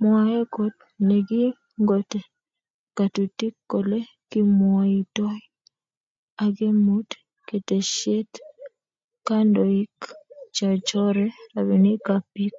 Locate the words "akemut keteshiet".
6.44-8.32